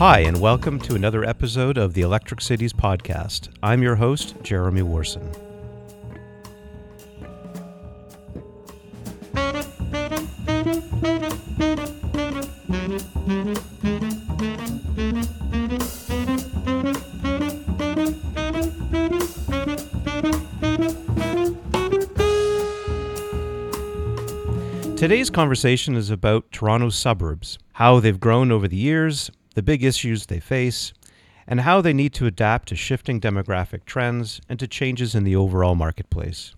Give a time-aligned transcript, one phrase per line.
[0.00, 3.50] Hi, and welcome to another episode of the Electric Cities podcast.
[3.62, 5.30] I'm your host, Jeremy Warson.
[24.96, 30.26] Today's conversation is about Toronto's suburbs, how they've grown over the years, the big issues
[30.26, 30.92] they face,
[31.46, 35.36] and how they need to adapt to shifting demographic trends and to changes in the
[35.36, 36.54] overall marketplace.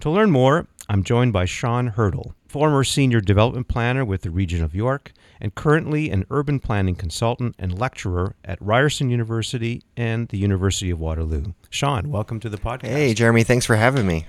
[0.00, 4.62] To learn more, I'm joined by Sean Hertel, former senior development planner with the Region
[4.62, 10.38] of York and currently an urban planning consultant and lecturer at Ryerson University and the
[10.38, 11.52] University of Waterloo.
[11.70, 12.88] Sean, welcome to the podcast.
[12.88, 14.26] Hey, Jeremy, thanks for having me.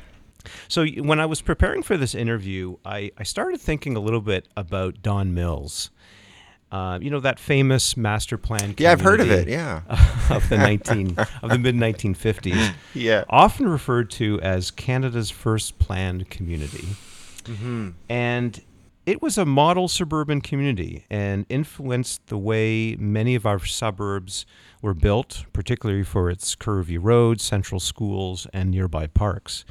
[0.67, 4.47] So, when I was preparing for this interview, I, I started thinking a little bit
[4.55, 5.89] about Don Mills.
[6.71, 8.73] Uh, you know that famous master plan.
[8.77, 9.47] Yeah, I've heard of it.
[9.47, 9.81] Yeah,
[10.29, 12.71] of the nineteen of the mid nineteen fifties.
[12.93, 16.87] Yeah, often referred to as Canada's first planned community,
[17.43, 17.91] mm-hmm.
[18.09, 18.61] and
[19.05, 24.45] it was a model suburban community and influenced the way many of our suburbs
[24.81, 29.63] were built, particularly for its curvy roads, central schools, and nearby parks.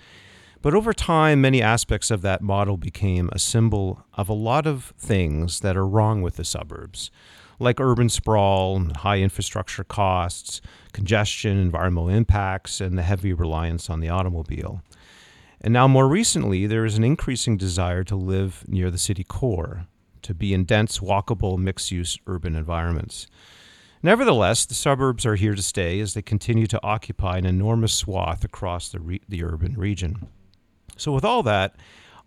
[0.65, 4.95] But over time, many aspects of that model became a symbol of a lot of
[4.97, 7.11] things that are wrong with the suburbs,
[7.59, 10.63] like urban sprawl, high infrastructure costs,
[10.95, 14.81] congestion, environmental impacts, and the heavy reliance on the automobile.
[15.61, 19.87] And now, more recently, there is an increasing desire to live near the city core,
[20.23, 23.27] to be in dense, walkable, mixed use urban environments.
[24.03, 28.45] Nevertheless, the suburbs are here to stay as they continue to occupy an enormous swath
[28.45, 30.27] across the, re- the urban region.
[30.97, 31.77] So, with all that,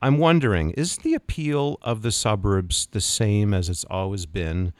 [0.01, 4.73] I'm wondering is the appeal of the suburbs the same as it's always been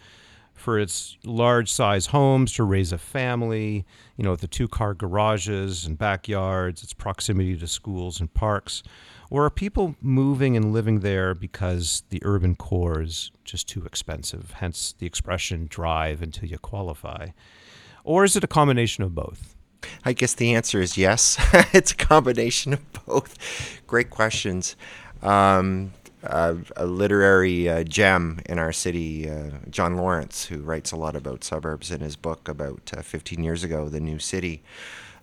[0.54, 3.86] for its large size homes to raise a family,
[4.16, 8.84] you know, the two car garages and backyards, its proximity to schools and parks?
[9.30, 14.52] Or are people moving and living there because the urban core is just too expensive,
[14.58, 17.30] hence the expression drive until you qualify?
[18.04, 19.57] Or is it a combination of both?
[20.04, 21.38] I guess the answer is yes.
[21.74, 23.82] it's a combination of both.
[23.88, 24.76] Great questions.
[25.22, 25.92] Um,
[26.24, 31.44] a literary uh, gem in our city, uh, John Lorinc, who writes a lot about
[31.44, 34.64] suburbs in his book about uh, 15 years ago, The New City,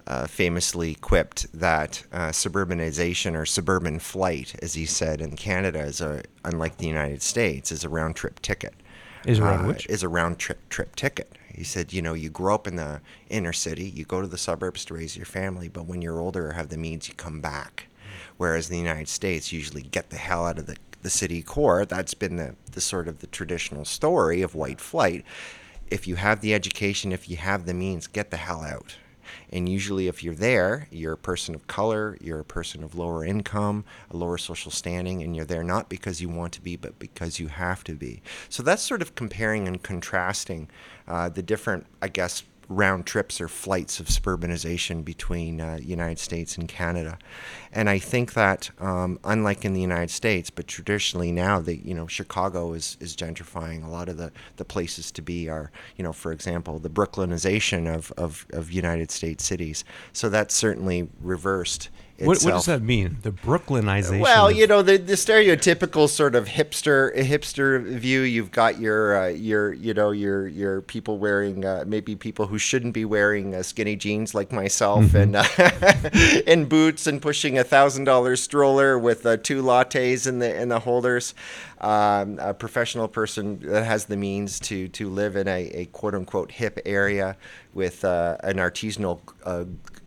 [0.06, 6.00] uh, famously quipped that uh, suburbanization or suburban flight, as he said in Canada, is
[6.00, 8.74] a, unlike the United States, is a round trip ticket.
[9.26, 9.86] Uh, is a round which?
[9.86, 11.36] Is a round trip trip ticket.
[11.48, 14.38] He said, you know, you grow up in the inner city, you go to the
[14.38, 17.40] suburbs to raise your family, but when you're older or have the means, you come
[17.40, 17.86] back.
[18.36, 21.42] Whereas in the United States, you usually get the hell out of the, the city
[21.42, 21.84] core.
[21.84, 25.24] That's been the, the sort of the traditional story of white flight.
[25.90, 28.96] If you have the education, if you have the means, get the hell out.
[29.54, 33.24] And usually, if you're there, you're a person of color, you're a person of lower
[33.24, 36.98] income, a lower social standing, and you're there not because you want to be, but
[36.98, 38.20] because you have to be.
[38.48, 40.68] So that's sort of comparing and contrasting
[41.06, 46.56] uh, the different, I guess, round trips or flights of suburbanization between uh, United States
[46.56, 47.18] and Canada.
[47.72, 51.94] And I think that um, unlike in the United States, but traditionally now that you
[51.94, 56.04] know Chicago is, is gentrifying a lot of the, the places to be are you
[56.04, 59.84] know for example the Brooklynization of, of, of United States cities.
[60.12, 61.88] So that's certainly reversed
[62.18, 63.18] what, what, does that mean?
[63.22, 64.20] The Brooklynization.
[64.20, 68.20] Well, you know, the, the stereotypical sort of hipster hipster view.
[68.20, 72.56] You've got your uh, your you know your your people wearing uh, maybe people who
[72.56, 75.34] shouldn't be wearing uh, skinny jeans like myself mm-hmm.
[75.34, 80.38] and uh, and boots and pushing a thousand dollar stroller with uh, two lattes in
[80.38, 81.34] the in the holders.
[81.84, 86.14] Um, a professional person that has the means to to live in a, a quote
[86.14, 87.36] unquote hip area
[87.74, 89.20] with uh, an artisanal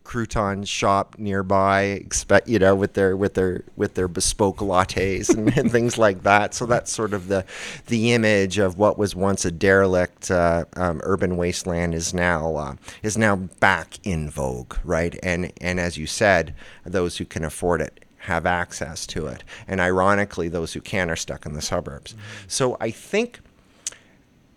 [0.03, 5.55] crouton shop nearby expect you know with their with their with their bespoke lattes and,
[5.55, 6.55] and things like that.
[6.55, 7.45] So that's sort of the
[7.87, 12.75] the image of what was once a derelict uh, um, urban wasteland is now uh,
[13.03, 15.15] is now back in vogue right?
[15.21, 16.55] And and as you said
[16.85, 21.15] those who can afford it have access to it and ironically those who can are
[21.15, 22.47] stuck in the suburbs mm-hmm.
[22.47, 23.39] so i think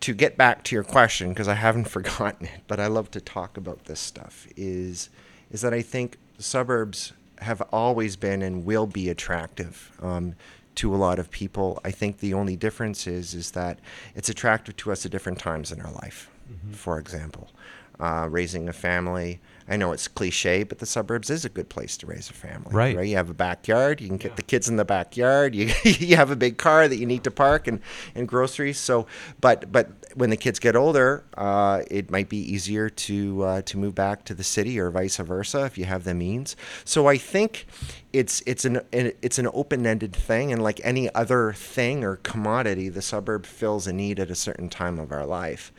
[0.00, 3.20] to get back to your question, because I haven't forgotten it, but I love to
[3.20, 5.10] talk about this stuff, is
[5.50, 10.34] is that I think suburbs have always been and will be attractive um,
[10.76, 11.80] to a lot of people.
[11.84, 13.78] I think the only difference is is that
[14.14, 16.30] it's attractive to us at different times in our life.
[16.50, 16.72] Mm-hmm.
[16.72, 17.50] For example,
[17.98, 19.40] uh, raising a family.
[19.70, 22.74] I know it's cliche, but the suburbs is a good place to raise a family.
[22.74, 22.96] Right.
[22.96, 23.06] Right.
[23.06, 24.00] You have a backyard.
[24.00, 25.54] You can get the kids in the backyard.
[25.60, 27.80] You you have a big car that you need to park and,
[28.14, 28.78] and groceries.
[28.78, 29.06] So,
[29.40, 33.76] but but when the kids get older, uh, it might be easier to uh, to
[33.78, 36.56] move back to the city or vice versa if you have the means.
[36.84, 37.66] So I think
[38.12, 42.88] it's it's an it's an open ended thing, and like any other thing or commodity,
[42.88, 45.72] the suburb fills a need at a certain time of our life.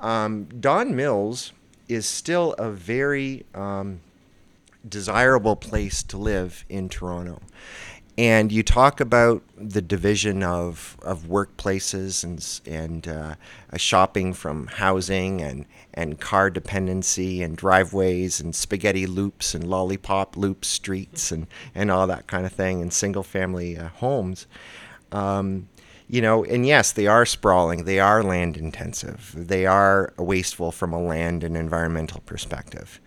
[0.00, 1.52] Um, Don Mills
[1.88, 4.00] is still a very um,
[4.88, 7.40] desirable place to live in Toronto.
[8.18, 13.34] And you talk about the division of, of workplaces and, and uh,
[13.76, 20.64] shopping from housing and, and car dependency and driveways and spaghetti loops and lollipop loop
[20.64, 24.46] streets and, and all that kind of thing and single family uh, homes.
[25.12, 25.68] Um,
[26.08, 30.92] you know, and yes, they are sprawling, they are land intensive, they are wasteful from
[30.92, 33.00] a land and environmental perspective.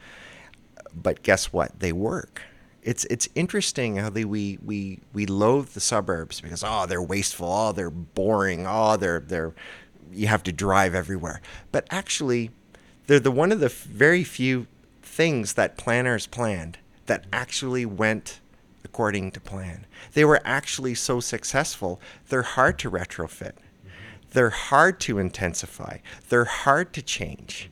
[0.93, 1.79] But guess what?
[1.79, 2.41] They work.
[2.81, 7.47] It's it's interesting how they we we we loathe the suburbs because oh they're wasteful,
[7.47, 9.53] oh they're boring, oh they're they're
[10.11, 11.41] you have to drive everywhere.
[11.71, 12.51] But actually,
[13.07, 14.67] they're the one of the very few
[15.01, 18.39] things that planners planned that actually went
[18.99, 19.85] according to plan.
[20.11, 23.53] They were actually so successful, they're hard to retrofit.
[24.31, 25.99] They're hard to intensify.
[26.27, 27.71] They're hard to change.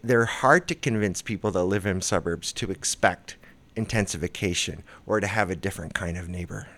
[0.00, 3.36] They're hard to convince people that live in suburbs to expect
[3.74, 6.68] intensification or to have a different kind of neighbor.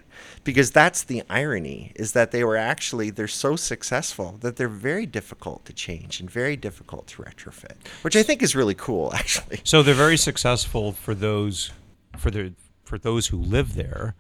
[0.42, 5.04] Because that's the irony is that they were actually they're so successful that they're very
[5.04, 9.60] difficult to change and very difficult to retrofit, which I think is really cool actually.
[9.64, 11.72] So they're very successful for those
[12.16, 14.14] for the for those who live there.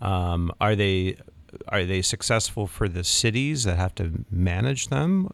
[0.00, 1.16] Um, are they
[1.68, 5.30] are they successful for the cities that have to manage them?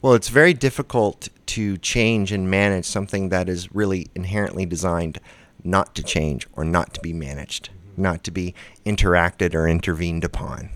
[0.00, 5.18] Well, it's very difficult to change and manage something that is really inherently designed
[5.62, 8.54] not to change or not to be managed, not to be
[8.84, 10.70] interacted or intervened upon,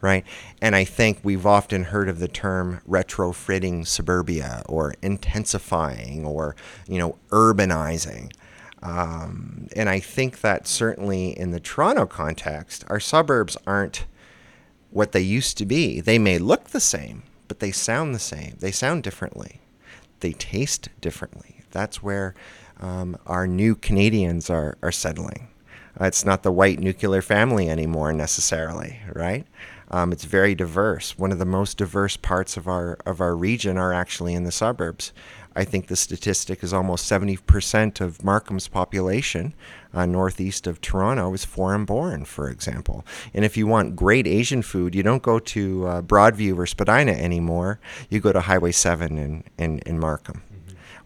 [0.00, 0.24] right?
[0.60, 6.54] And I think we've often heard of the term retrofitting suburbia or intensifying or,
[6.86, 8.30] you know, urbanizing.
[8.82, 14.06] Um, and I think that certainly in the Toronto context, our suburbs aren't
[14.90, 16.00] what they used to be.
[16.00, 18.56] They may look the same, but they sound the same.
[18.60, 19.60] They sound differently.
[20.20, 21.60] They taste differently.
[21.70, 22.34] That's where
[22.80, 25.48] um, our new Canadians are, are settling.
[26.00, 29.46] It's not the white nuclear family anymore necessarily, right?
[29.90, 31.18] Um, it's very diverse.
[31.18, 34.52] One of the most diverse parts of our of our region are actually in the
[34.52, 35.12] suburbs.
[35.56, 39.54] I think the statistic is almost 70% of Markham's population,
[39.94, 43.06] uh, northeast of Toronto, is foreign born, for example.
[43.32, 47.12] And if you want great Asian food, you don't go to uh, Broadview or Spadina
[47.12, 47.80] anymore.
[48.10, 50.42] You go to Highway 7 in, in, in Markham.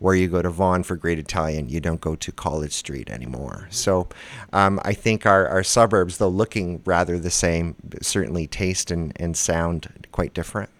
[0.01, 3.69] Where you go to Vaughan for great Italian, you don't go to College Street anymore.
[3.71, 4.09] So
[4.53, 9.37] um, I think our, our suburbs, though looking rather the same, certainly taste and, and
[9.37, 10.71] sound quite different.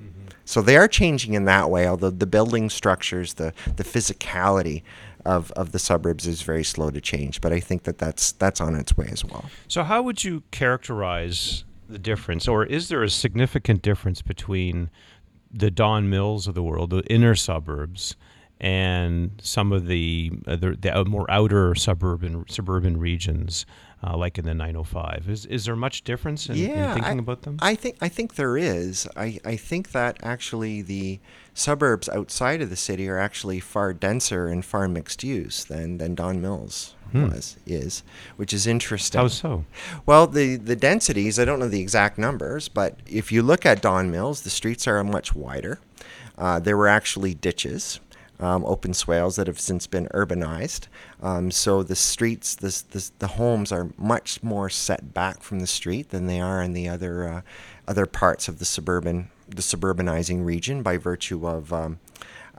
[0.45, 4.83] So they are changing in that way, although the building structures, the, the physicality
[5.25, 7.41] of, of the suburbs is very slow to change.
[7.41, 9.45] But I think that that's, that's on its way as well.
[9.69, 14.91] So, how would you characterize the difference, or is there a significant difference between
[15.53, 18.17] the Don Mills of the world, the inner suburbs,
[18.61, 23.67] and some of the, uh, the, the more outer suburban suburban regions?
[24.03, 25.29] Uh, like in the 905.
[25.29, 27.57] Is is there much difference in, yeah, in thinking I, about them?
[27.61, 29.07] I think I think there is.
[29.17, 31.21] I, I think that actually the
[31.53, 36.15] suburbs outside of the city are actually far denser and far mixed use than, than
[36.15, 37.29] Don Mills hmm.
[37.29, 38.03] was is,
[38.37, 39.21] which is interesting.
[39.21, 39.65] How so?
[40.07, 43.83] Well, the the densities I don't know the exact numbers, but if you look at
[43.83, 45.79] Don Mills, the streets are much wider.
[46.39, 48.01] Uh, there were actually ditches
[48.41, 50.89] um, open swales that have since been urbanized.
[51.23, 55.67] Um, so the streets, the, the, the, homes are much more set back from the
[55.67, 57.41] street than they are in the other uh,
[57.87, 61.99] other parts of the suburban the suburbanizing region by virtue of um,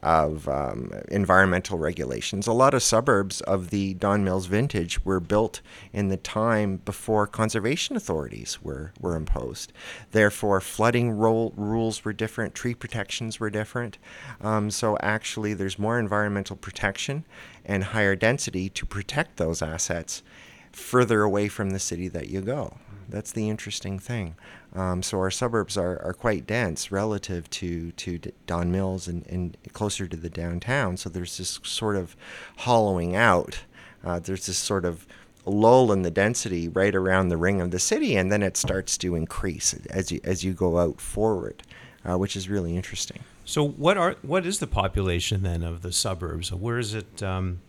[0.04, 2.48] of um, environmental regulations.
[2.48, 5.62] A lot of suburbs of the Don Mills vintage were built
[5.94, 9.72] in the time before conservation authorities were, were imposed.
[10.12, 13.98] Therefore, flooding ro- rules were different, tree protections were different.
[14.42, 17.26] Um, so, actually, there's more environmental protection
[17.64, 20.24] and higher density to protect those assets
[20.72, 22.78] further away from the city that you go.
[23.12, 24.36] That's the interesting thing.
[24.74, 29.58] Um, so our suburbs are, are quite dense relative to, to Don Mills and, and
[29.74, 30.98] closer to the downtown.
[30.98, 32.16] So there's this sort of
[32.58, 33.60] hollowing out.
[34.04, 35.06] Uh, there's this sort of
[35.46, 38.98] lull in the density right around the ring of the city, and then it starts
[39.00, 41.64] to increase as you as you go out forward.
[42.08, 43.20] uh, which is really interesting.
[43.46, 46.52] So, what are what is the population then of the suburbs?
[46.52, 47.22] Where is it?
[47.22, 47.62] Um,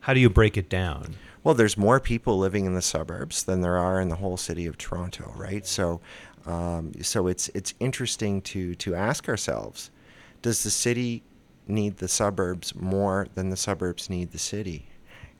[0.00, 1.14] how do you break it down?
[1.44, 4.66] Well, there's more people living in the suburbs than there are in the whole city
[4.66, 5.66] of Toronto, right?
[5.66, 6.00] So,
[6.46, 9.90] um, so it's it's interesting to to ask ourselves:
[10.40, 11.22] Does the city
[11.66, 14.86] need the suburbs more than the suburbs need the city?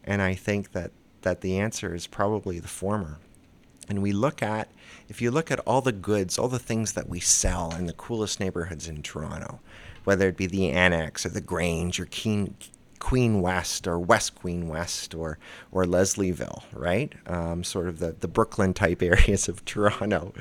[0.03, 0.91] And I think that
[1.23, 3.19] that the answer is probably the former.
[3.89, 4.69] And we look at,
[5.09, 7.93] if you look at all the goods, all the things that we sell in the
[7.93, 9.61] coolest neighborhoods in Toronto,
[10.05, 12.57] whether it be the Annex or the Grange or Keen,
[13.03, 15.37] Queen West or West Queen West or
[15.73, 17.13] or Leslieville, right?
[17.27, 20.33] Um, sort of the, the Brooklyn type areas of Toronto.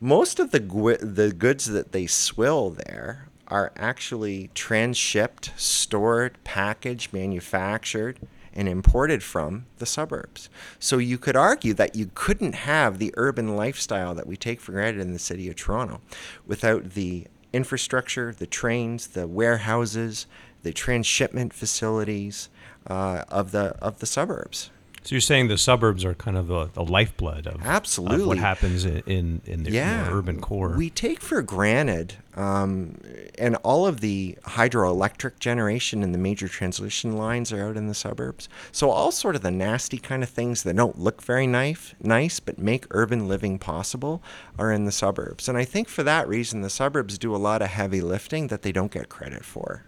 [0.00, 7.12] Most of the gu- the goods that they swill there are actually transshipped, stored, packaged,
[7.12, 8.18] manufactured
[8.52, 10.50] and imported from the suburbs.
[10.80, 14.72] So you could argue that you couldn't have the urban lifestyle that we take for
[14.72, 16.00] granted in the city of Toronto
[16.48, 20.26] without the infrastructure, the trains, the warehouses,
[20.62, 22.48] the transshipment facilities
[22.86, 24.70] uh, of the of the suburbs.
[25.02, 28.20] So you're saying the suburbs are kind of the, the lifeblood of, Absolutely.
[28.20, 30.10] of what happens in, in, in the yeah.
[30.12, 30.76] urban core.
[30.76, 33.00] We take for granted, um,
[33.38, 37.94] and all of the hydroelectric generation and the major transmission lines are out in the
[37.94, 38.50] suburbs.
[38.72, 42.38] So all sort of the nasty kind of things that don't look very nice, nice,
[42.38, 44.22] but make urban living possible,
[44.58, 45.48] are in the suburbs.
[45.48, 48.60] And I think for that reason, the suburbs do a lot of heavy lifting that
[48.60, 49.86] they don't get credit for.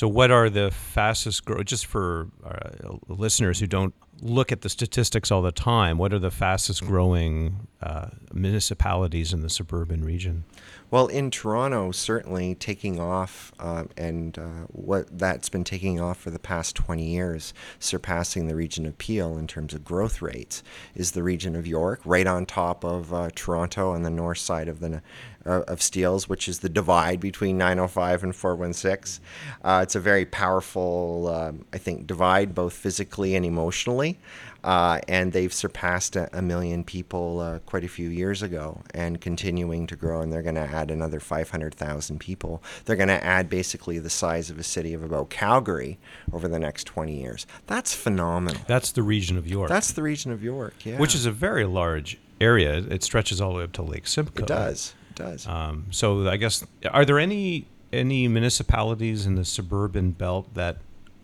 [0.00, 1.62] So, what are the fastest grow?
[1.62, 3.92] Just for uh, listeners who don't
[4.22, 9.42] look at the statistics all the time, what are the fastest growing uh, municipalities in
[9.42, 10.44] the suburban region?
[10.90, 16.30] Well, in Toronto, certainly taking off, uh, and uh, what that's been taking off for
[16.30, 20.62] the past 20 years, surpassing the region of Peel in terms of growth rates,
[20.94, 24.66] is the region of York, right on top of uh, Toronto on the north side
[24.66, 25.02] of the
[25.46, 29.24] uh, of Steeles, which is the divide between 905 and 416.
[29.62, 34.18] Uh, it's a very powerful, um, I think, divide both physically and emotionally.
[34.62, 39.18] Uh, and they've surpassed a, a million people uh, quite a few years ago and
[39.18, 40.20] continuing to grow.
[40.20, 42.62] And they're going to add another 500,000 people.
[42.84, 45.98] They're going to add basically the size of a city of about Calgary
[46.32, 47.46] over the next 20 years.
[47.66, 48.60] That's phenomenal.
[48.66, 49.70] That's the region of York.
[49.70, 50.98] That's the region of York, yeah.
[50.98, 52.76] Which is a very large area.
[52.76, 54.42] It stretches all the way up to Lake Simcoe.
[54.42, 54.94] It does.
[55.20, 55.46] Does.
[55.46, 60.78] Um, so I guess are there any any municipalities in the suburban belt that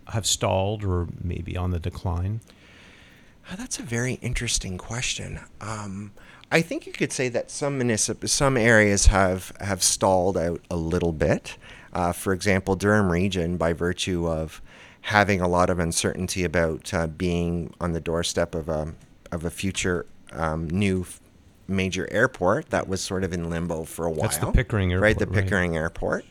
[0.08, 2.40] have stalled or maybe on the decline?
[3.50, 5.40] Oh, that's a very interesting question.
[5.60, 6.12] Um,
[6.50, 10.76] I think you could say that some municip- some areas have have stalled out a
[10.76, 11.56] little bit.
[11.92, 14.60] Uh, for example, Durham Region, by virtue of
[15.02, 18.94] having a lot of uncertainty about uh, being on the doorstep of a
[19.32, 21.06] of a future um, new
[21.68, 24.28] major airport that was sort of in limbo for a while.
[24.28, 25.18] That's the Pickering Airport, right?
[25.18, 25.44] The right.
[25.44, 26.24] Pickering Airport.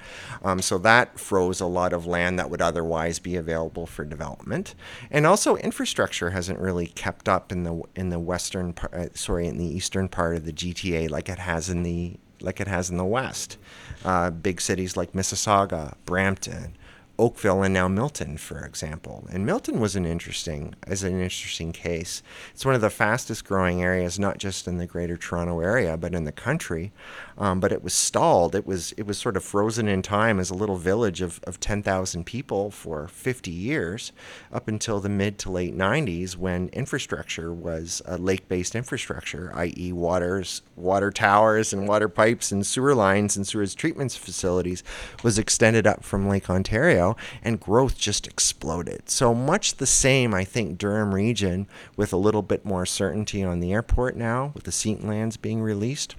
[0.44, 4.75] Um, so that froze a lot of land that would otherwise be available for development,
[5.12, 9.58] and also infrastructure hasn't really kept up in the in the western, uh, sorry, in
[9.58, 12.98] the eastern part of the GTA like it has in the like it has in
[12.98, 13.58] the west.
[14.04, 16.77] Uh, big cities like Mississauga, Brampton.
[17.17, 19.25] Oakville and now Milton, for example.
[19.31, 22.22] And Milton was an interesting, as an interesting case.
[22.51, 26.13] It's one of the fastest growing areas, not just in the Greater Toronto area, but
[26.13, 26.91] in the country.
[27.38, 28.55] Um, but it was stalled.
[28.55, 31.60] It was it was sort of frozen in time as a little village of, of
[31.60, 34.12] 10,000 people for 50 years,
[34.51, 40.62] up until the mid to late 90s when infrastructure was a lake-based infrastructure, i.e., waters,
[40.75, 44.84] water towers, and water pipes and sewer lines and sewage treatment facilities,
[45.24, 47.05] was extended up from Lake Ontario
[47.44, 49.10] and growth just exploded.
[49.10, 53.60] So much the same, I think, Durham region with a little bit more certainty on
[53.60, 56.16] the airport now, with the Seaton lands being released.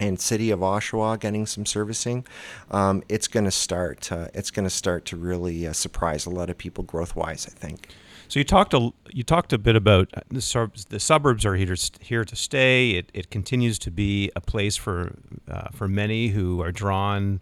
[0.00, 2.24] And city of Oshawa getting some servicing,
[2.70, 4.12] um, it's going to start.
[4.12, 7.48] Uh, it's going to start to really uh, surprise a lot of people growth-wise.
[7.48, 7.88] I think.
[8.28, 10.84] So you talked a you talked a bit about the suburbs.
[10.84, 12.90] The suburbs are here to, here to stay.
[12.90, 15.16] It, it continues to be a place for
[15.50, 17.40] uh, for many who are drawn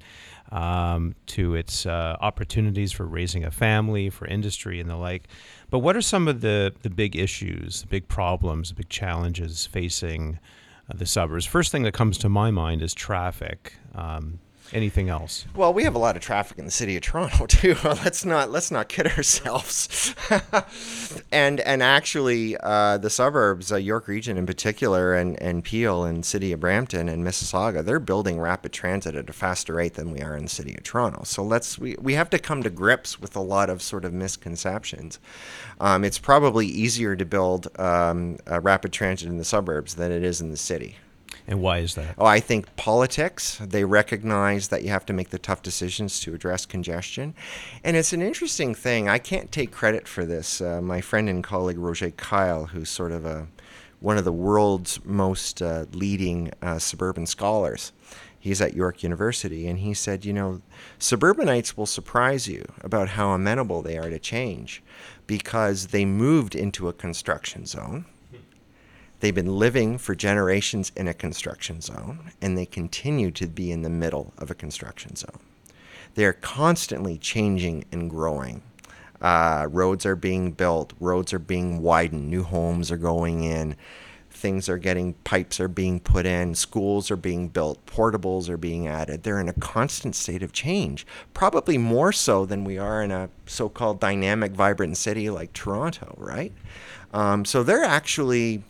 [0.53, 5.29] um, to its uh, opportunities for raising a family, for industry, and the like.
[5.71, 9.67] But what are some of the the big issues, the big problems, the big challenges
[9.67, 10.39] facing
[10.91, 11.47] uh, the suburbs?
[11.47, 13.75] First thing that comes to my mind is traffic.
[13.95, 14.39] Um,
[14.73, 15.47] anything else?
[15.55, 17.77] Well, we have a lot of traffic in the city of Toronto too.
[17.85, 20.15] let's not let's not kid ourselves.
[21.33, 26.25] and and actually, uh, the suburbs, uh, York Region in particular, and and Peel and
[26.25, 30.21] City of Brampton and Mississauga, they're building rapid transit at a faster rate than we
[30.21, 31.23] are in the city of Toronto.
[31.25, 34.13] So let's we we have to come to grips with a lot of sort of
[34.13, 35.19] misconceptions.
[35.81, 40.41] Um, it's probably easier to build um, rapid transit in the suburbs than it is
[40.41, 40.97] in the city.
[41.49, 42.17] And why is that?
[42.19, 46.35] Oh, I think politics, they recognize that you have to make the tough decisions to
[46.35, 47.35] address congestion.
[47.85, 49.09] And it's an interesting thing.
[49.09, 50.61] I can't take credit for this.
[50.61, 53.47] Uh, my friend and colleague Roger Keil, who's sort of a
[54.01, 57.93] one of the world's most uh, leading uh, suburban scholars,
[58.39, 60.61] he's at York University, and he said, you know,
[60.99, 64.83] suburbanites will surprise you about how amenable they are to change
[65.27, 68.05] because they moved into a construction zone
[69.21, 73.83] They've been living for generations in a construction zone, and they continue to be in
[73.83, 75.39] the middle of a construction zone.
[76.15, 78.63] They are constantly changing and growing.
[79.21, 83.77] Uh, roads are being built, roads are being widened, new homes are going in,
[84.31, 88.87] things are getting, pipes are being put in, schools are being built, portables are being
[88.87, 89.23] added.
[89.23, 93.31] They're in a constant state of change, probably more so than we are in a
[93.47, 96.53] so called dynamic, vibrant city like Toronto, right?
[97.15, 98.63] Um, so they're actually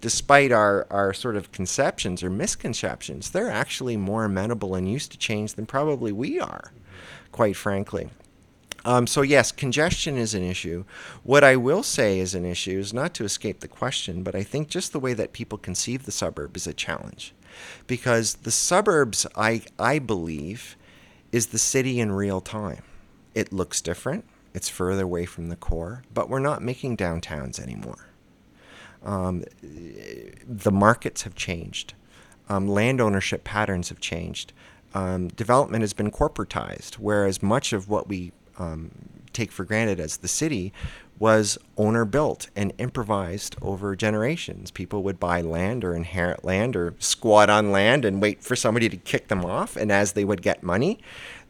[0.00, 5.18] despite our, our sort of conceptions or misconceptions, they're actually more amenable and used to
[5.18, 6.72] change than probably we are,
[7.32, 8.10] quite frankly.
[8.84, 10.84] Um, so, yes, congestion is an issue.
[11.22, 14.42] What I will say is an issue is not to escape the question, but I
[14.42, 17.34] think just the way that people conceive the suburb is a challenge.
[17.86, 20.76] Because the suburbs, I, I believe,
[21.30, 22.82] is the city in real time.
[23.34, 28.09] It looks different, it's further away from the core, but we're not making downtowns anymore.
[29.02, 31.94] Um, the markets have changed.
[32.48, 34.52] Um, land ownership patterns have changed.
[34.92, 38.90] Um, development has been corporatized, whereas much of what we um,
[39.32, 40.72] take for granted as the city
[41.18, 44.70] was owner built and improvised over generations.
[44.70, 48.88] People would buy land or inherit land or squat on land and wait for somebody
[48.88, 49.76] to kick them off.
[49.76, 50.98] And as they would get money,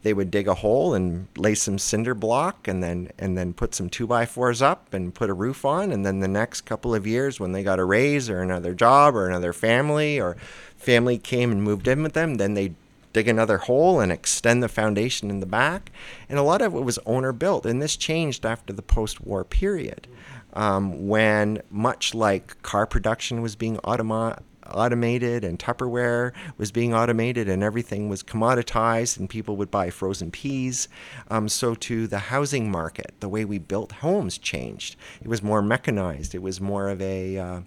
[0.03, 3.75] they would dig a hole and lay some cinder block and then and then put
[3.75, 5.91] some two by fours up and put a roof on.
[5.91, 9.15] And then the next couple of years when they got a raise or another job
[9.15, 10.35] or another family or
[10.75, 12.73] family came and moved in with them then they
[13.13, 15.91] dig another hole and extend the foundation in the back.
[16.29, 17.65] And a lot of it was owner built.
[17.65, 20.07] And this changed after the post-war period
[20.53, 24.41] um, when much like car production was being automa-
[24.73, 30.31] automated and Tupperware was being automated and everything was commoditized and people would buy frozen
[30.31, 30.87] peas.
[31.29, 34.95] Um, so to the housing market, the way we built homes changed.
[35.21, 36.35] It was more mechanized.
[36.35, 37.61] It was more of a uh,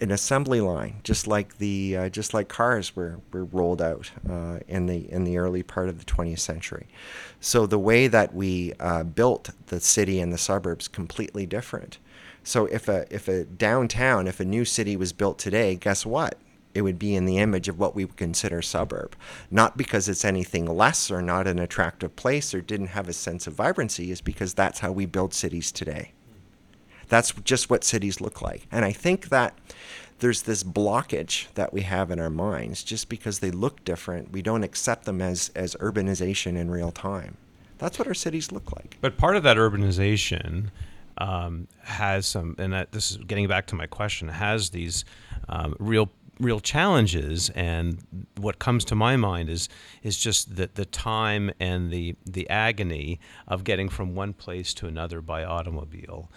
[0.00, 4.58] an assembly line, just like the uh, just like cars were, were rolled out uh,
[4.66, 6.88] in the in the early part of the 20th century.
[7.38, 11.98] So the way that we uh, built the city and the suburbs completely different.
[12.42, 16.36] So if a if a downtown, if a new city was built today, guess what?
[16.72, 19.16] It would be in the image of what we would consider suburb,
[19.50, 23.48] not because it's anything less or not an attractive place or didn't have a sense
[23.48, 26.12] of vibrancy, is because that's how we build cities today.
[27.08, 29.58] That's just what cities look like, and I think that
[30.20, 34.32] there's this blockage that we have in our minds just because they look different.
[34.32, 37.36] We don't accept them as as urbanization in real time.
[37.78, 38.98] That's what our cities look like.
[39.00, 40.68] But part of that urbanization
[41.20, 45.04] um, has some, and that, this is getting back to my question, has these
[45.48, 47.50] um, real real challenges.
[47.50, 47.98] And
[48.38, 49.68] what comes to my mind is
[50.02, 54.86] is just the the time and the the agony of getting from one place to
[54.86, 56.30] another by automobile.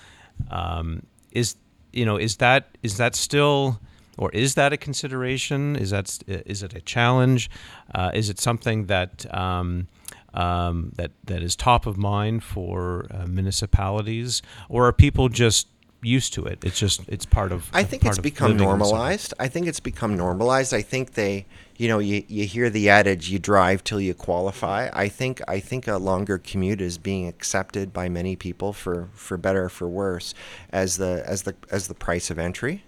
[0.51, 1.55] Um, is
[1.93, 3.79] you know is that is that still
[4.17, 5.75] or is that a consideration?
[5.75, 7.49] Is that is it a challenge?
[7.95, 9.87] Uh, is it something that um,
[10.33, 15.67] um, that that is top of mind for uh, municipalities, or are people just
[16.01, 16.63] used to it?
[16.63, 17.69] It's just it's part of.
[17.73, 19.33] I think it's become normalized.
[19.39, 20.73] I think it's become normalized.
[20.73, 21.45] I think they,
[21.77, 25.59] you know, you, you hear the adage, "You drive till you qualify." I think I
[25.59, 29.87] think a longer commute is being accepted by many people for for better or for
[29.87, 30.33] worse
[30.71, 32.83] as the as the as the price of entry.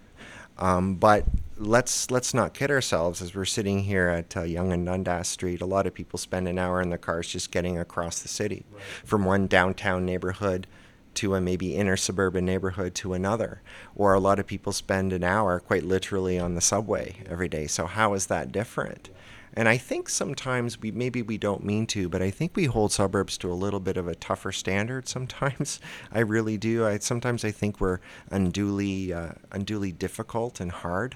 [0.57, 1.25] Um, but
[1.57, 5.61] let's let's not kid ourselves as we're sitting here at uh, Yonge and Dundas Street.
[5.61, 8.65] A lot of people spend an hour in their cars just getting across the city
[8.71, 8.81] right.
[9.03, 10.67] from one downtown neighborhood
[11.15, 13.61] to a maybe inner suburban neighborhood to another.
[13.95, 17.67] Or a lot of people spend an hour quite literally on the subway every day.
[17.67, 19.09] So how is that different?
[19.55, 22.91] And I think sometimes we maybe we don't mean to, but I think we hold
[22.91, 25.07] suburbs to a little bit of a tougher standard.
[25.15, 25.79] Sometimes
[26.11, 26.85] I really do.
[26.85, 31.15] I sometimes I think we're unduly uh, unduly difficult and hard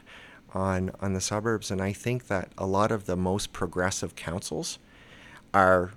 [0.53, 1.69] on on the suburbs.
[1.69, 4.79] And I think that a lot of the most progressive councils
[5.53, 5.91] are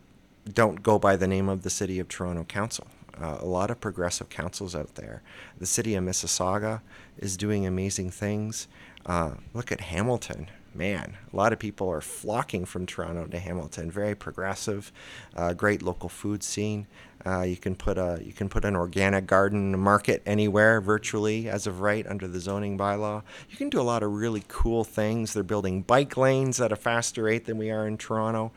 [0.53, 2.89] don't go by the name of the City of Toronto Council.
[3.21, 5.23] Uh, a lot of progressive councils out there.
[5.59, 6.81] The city of Mississauga
[7.19, 8.67] is doing amazing things.
[9.05, 13.91] Uh, look at Hamilton man, a lot of people are flocking from Toronto to Hamilton.
[13.91, 14.93] Very progressive,
[15.37, 16.87] uh, great local food scene.
[17.25, 21.67] Uh, you can put a you can put an organic garden market anywhere virtually as
[21.67, 23.23] of right under the zoning bylaw.
[23.49, 25.33] You can do a lot of really cool things.
[25.33, 28.51] They're building bike lanes at a faster rate than we are in Toronto.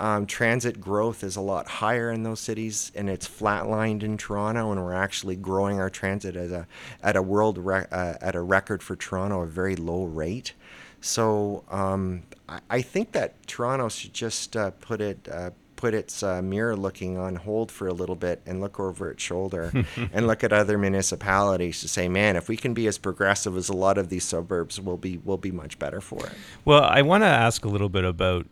[0.00, 4.70] Um, transit growth is a lot higher in those cities, and it's flatlined in Toronto.
[4.72, 6.66] And we're actually growing our transit at a
[7.02, 7.84] at a world uh,
[8.20, 10.54] at a record for Toronto, a very low rate.
[11.00, 16.24] So um, I, I, think that Toronto should just uh, put it uh, put its
[16.24, 19.72] uh, mirror looking on hold for a little bit and look over its shoulder
[20.12, 23.68] and look at other municipalities to say, man, if we can be as progressive as
[23.68, 26.32] a lot of these suburbs, we'll be we'll be much better for it.
[26.64, 28.46] Well, I want to ask a little bit about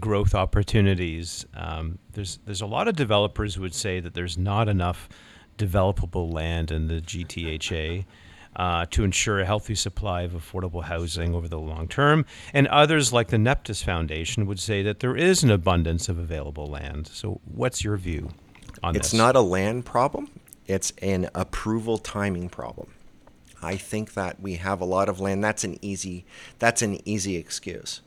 [0.00, 1.46] growth opportunities.
[1.54, 5.08] Um, there's there's a lot of developers who would say that there's not enough
[5.58, 8.04] developable land in the GTHA
[8.56, 12.24] uh, to ensure a healthy supply of affordable housing over the long term.
[12.52, 16.66] And others, like the Neptis Foundation, would say that there is an abundance of available
[16.66, 17.08] land.
[17.08, 18.30] So, what's your view
[18.82, 19.12] on it's this?
[19.12, 20.30] It's not a land problem,
[20.66, 22.92] it's an approval timing problem.
[23.62, 25.44] I think that we have a lot of land.
[25.44, 26.24] That's an easy.
[26.58, 28.00] That's an easy excuse.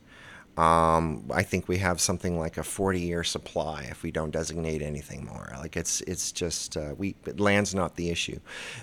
[0.57, 5.25] Um, I think we have something like a 40-year supply if we don't designate anything
[5.25, 5.53] more.
[5.57, 8.39] Like it's it's just uh, we land's not the issue.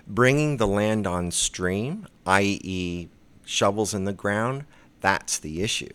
[0.07, 3.09] Bringing the land on stream, i.e.,
[3.47, 4.65] shovels in the ground,
[5.01, 5.93] that's the issue.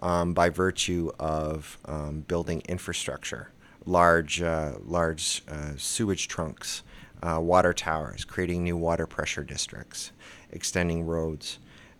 [0.00, 3.50] Um, by virtue of um, building infrastructure,
[3.84, 6.82] large uh, large uh, sewage trunks,
[7.22, 10.12] uh, water towers, creating new water pressure districts,
[10.52, 11.58] extending roads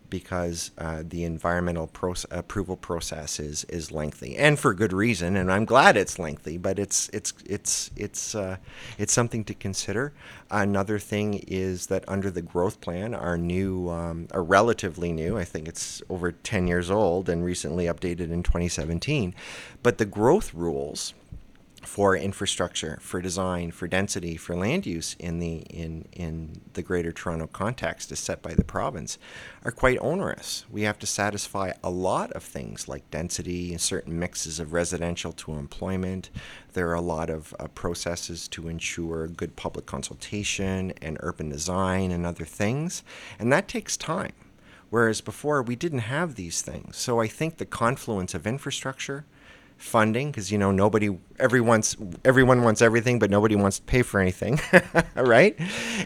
[0.09, 5.35] because uh, the environmental proce- approval process is is lengthy, and for good reason.
[5.35, 8.57] And I'm glad it's lengthy, but it's it's it's it's uh,
[8.97, 10.13] it's something to consider.
[10.51, 15.37] Another thing is that under the growth plan, our new, um, are relatively new.
[15.37, 19.35] I think it's over 10 years old and recently updated in 2017.
[19.83, 21.13] But the growth rules
[21.83, 27.11] for infrastructure, for design, for density, for land use in the in in the Greater
[27.11, 29.17] Toronto context as set by the province
[29.63, 30.65] are quite onerous.
[30.69, 35.31] We have to satisfy a lot of things like density and certain mixes of residential
[35.33, 36.29] to employment.
[36.73, 42.11] There are a lot of uh, processes to ensure good public consultation and urban design
[42.11, 43.03] and other things,
[43.37, 44.33] and that takes time.
[44.89, 46.97] Whereas before we didn't have these things.
[46.97, 49.25] So I think the confluence of infrastructure
[49.79, 54.19] funding because you know nobody everyone's everyone wants everything but nobody wants to pay for
[54.19, 54.59] anything
[55.15, 55.57] right?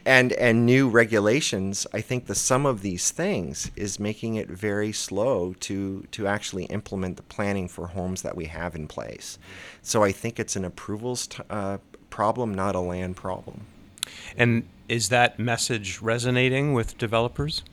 [0.05, 4.91] And and new regulations i think the sum of these things is making it very
[4.91, 9.39] slow to to actually implement the planning for homes that we have in place.
[9.81, 11.79] So i think it's an approvals t- uh,
[12.11, 13.65] problem not a land problem.
[14.37, 17.63] And is that message resonating with developers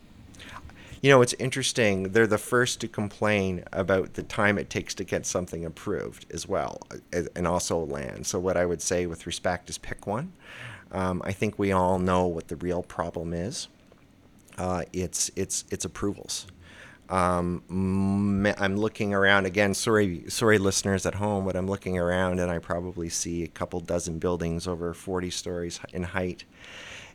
[1.00, 2.12] you know, it's interesting.
[2.12, 6.46] They're the first to complain about the time it takes to get something approved as
[6.46, 6.82] well,
[7.14, 8.26] uh, and also land.
[8.26, 10.32] So, what I would say with respect is pick one.
[10.92, 13.68] Um, I think we all know what the real problem is.
[14.58, 16.46] Uh, it's it's it's approvals.
[17.08, 17.64] Um,
[18.58, 19.74] I'm looking around again.
[19.74, 23.80] Sorry, sorry, listeners at home, but I'm looking around and I probably see a couple
[23.80, 26.44] dozen buildings over 40 stories in height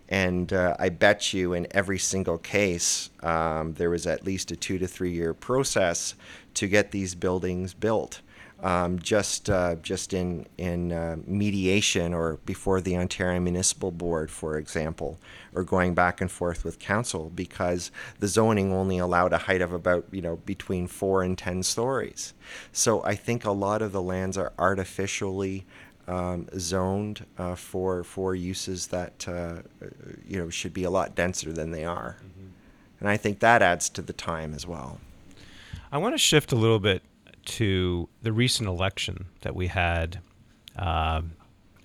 [0.10, 4.56] and uh, I bet you in every single case, um, there was at least a
[4.56, 6.16] two to three year process
[6.56, 8.22] to get these buildings built.
[8.64, 14.58] Um, just uh, just in in uh, mediation or before the Ontario Municipal Board, for
[14.58, 15.20] example,
[15.54, 19.74] or going back and forth with council because the zoning only allowed a height of
[19.74, 22.34] about you know between four and ten stories.
[22.72, 25.66] So I think a lot of the lands are artificially
[26.08, 29.62] um, zoned uh, for for uses that uh,
[30.28, 32.48] you know should be a lot denser than they are, mm-hmm.
[33.00, 35.00] and I think that adds to the time as well.
[35.92, 37.04] I want to shift a little bit
[37.46, 40.20] to the recent election that we had.
[40.76, 41.34] Um,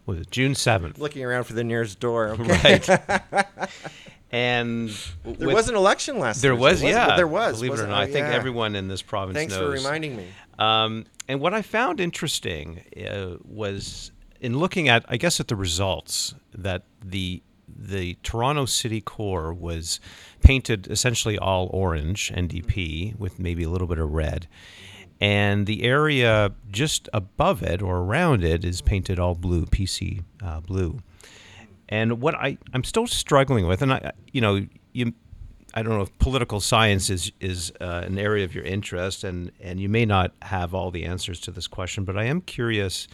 [0.06, 0.98] was it June seventh?
[0.98, 2.37] Looking around for the nearest door.
[2.40, 2.80] Okay.
[2.88, 3.46] Right.
[4.33, 4.90] and
[5.24, 6.42] there was an election last.
[6.42, 7.16] There was, yeah.
[7.16, 7.56] There was.
[7.61, 9.62] Believe it or not, I think everyone in this province Thanks knows.
[9.62, 10.26] for reminding me.
[10.59, 15.54] Um, and what I found interesting uh, was in looking at, I guess, at the
[15.54, 20.00] results that the the Toronto City Core was
[20.42, 24.48] painted essentially all orange NDP with maybe a little bit of red.
[25.20, 30.58] And the area just above it or around it is painted all blue, PC uh,
[30.58, 30.98] blue.
[31.88, 35.14] And what I, I'm still struggling with, and I, you know, you
[35.74, 39.52] I don't know if political science is is uh, an area of your interest, and
[39.61, 43.06] and you may not have all the answers to this question, but I am curious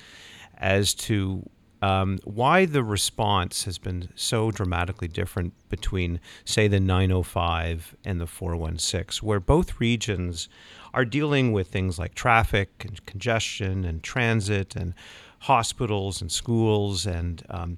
[0.59, 1.49] as to
[1.83, 8.27] um, why the response has been so dramatically different between, say, the 905 and the
[8.27, 10.49] 416, where both regions
[10.95, 14.95] are dealing with things like traffic and congestion and transit and
[15.41, 17.77] hospitals and schools and um,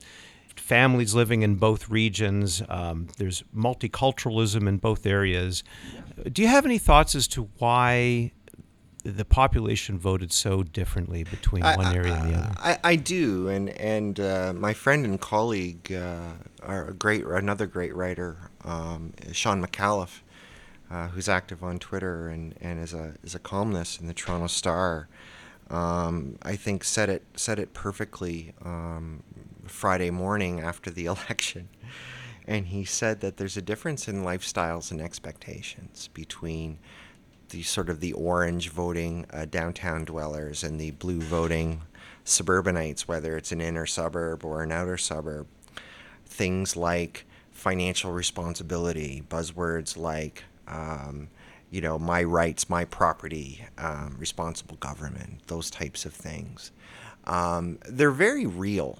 [0.69, 2.63] families living in both regions.
[2.69, 5.65] Um, there's multiculturalism in both areas.
[6.31, 8.33] Do you have any thoughts as to why
[9.03, 12.55] the population voted so differently between one I, area and the other?
[12.59, 17.67] I, I do, and and uh, my friend and colleague, uh, are a great another
[17.67, 20.21] great writer, um, Shawn Micallef,
[20.91, 24.49] uh, who's active on Twitter and, and is a is a columnist in the Toronto
[24.49, 25.09] Star.
[25.71, 29.23] Um, I think said it said it perfectly um,
[29.69, 31.69] Friday morning after the election,
[32.47, 36.79] and he said that there's a difference in lifestyles and expectations between
[37.51, 41.83] the sort of the orange voting uh, downtown dwellers and the blue voting
[42.25, 45.47] suburbanites, whether it's an inner suburb or an outer suburb.
[46.27, 51.29] Things like financial responsibility, buzzwords like, um,
[51.71, 56.71] you know, my rights, my property, um, responsible government, those types of things.
[57.25, 58.99] Um, they're very real.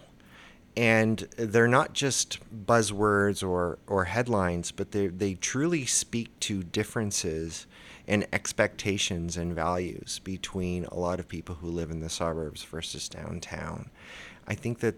[0.79, 7.67] And they're not just buzzwords or, or headlines, but they, they truly speak to differences
[8.07, 13.09] and expectations and values between a lot of people who live in the suburbs versus
[13.09, 13.91] downtown.
[14.47, 14.95] I think that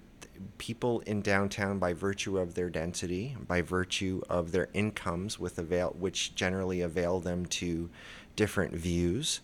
[0.58, 5.96] people in downtown, by virtue of their density, by virtue of their incomes, with avail,
[5.98, 7.88] which generally avail them to
[8.36, 9.40] different views,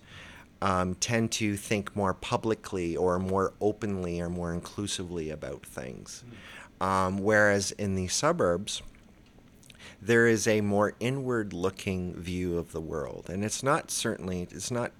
[0.62, 6.24] um, tend to think more publicly or more openly or more inclusively about things.
[6.80, 8.82] Um, whereas in the suburbs,
[10.00, 13.28] there is a more inward looking view of the world.
[13.28, 14.92] And it's not certainly, it's not,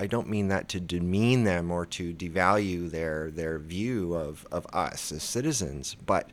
[0.00, 4.66] I don't mean that to demean them or to devalue their, their view of, of
[4.72, 6.30] us as citizens, but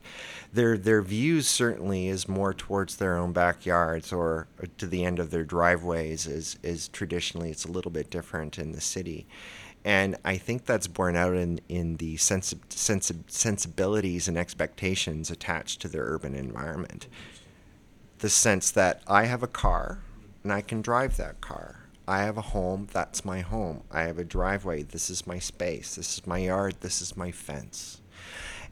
[0.54, 5.32] their, their views certainly is more towards their own backyards or to the end of
[5.32, 9.28] their driveways is, is traditionally, it's a little bit different in the city.
[9.84, 15.82] And I think that's borne out in, in the sensi- sensi- sensibilities and expectations attached
[15.82, 17.08] to their urban environment
[18.20, 20.00] the sense that I have a car
[20.44, 21.87] and I can drive that car.
[22.08, 23.84] I have a home, that's my home.
[23.92, 27.32] I have a driveway, this is my space, this is my yard, this is my
[27.32, 28.02] fence.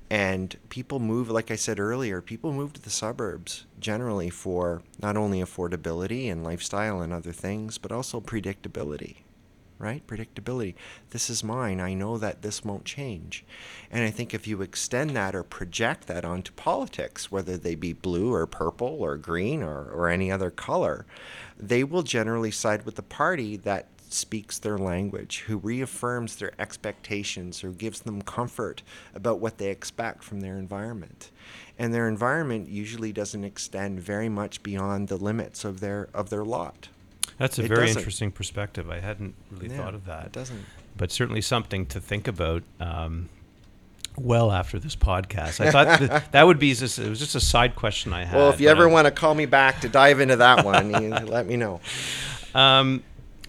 [0.10, 5.17] And people move, like I said earlier, people move to the suburbs generally for not
[5.17, 9.25] only affordability and lifestyle and other things, but also predictability
[9.86, 10.06] right?
[10.08, 10.74] Predictability.
[11.12, 11.80] This is mine.
[11.80, 13.45] I know that this won't change.
[13.91, 17.93] And I think if you extend that or project that onto politics, whether they be
[17.93, 21.06] blue or purple or green or, or any other color,
[21.58, 27.63] they will generally side with the party that speaks their language, who reaffirms their expectations,
[27.63, 28.82] or gives them comfort
[29.13, 31.32] about what they expect from their environment.
[31.78, 36.45] And their environment usually doesn't extend very much beyond the limits of their of their
[36.45, 36.89] lot.
[37.38, 38.00] That's a It very doesn't.
[38.00, 38.89] interesting perspective.
[38.89, 40.28] I hadn't really Yeah, thought of that.
[40.28, 40.65] It doesn't.
[40.98, 42.63] But certainly something to think about.
[42.80, 43.30] Um,
[44.17, 47.41] well, after this podcast, I thought that, that would be just it was just a
[47.41, 48.38] side question I had.
[48.38, 51.10] Well, if you ever want to call me back to dive into that one, you
[51.10, 51.82] let me know.
[52.54, 53.04] Um,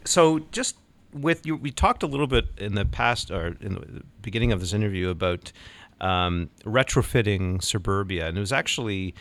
[0.05, 0.77] so just
[1.13, 4.59] with you, we talked a little bit in the past or in the beginning of
[4.59, 5.53] this interview about
[6.01, 9.15] um, retrofitting suburbia, and it was actually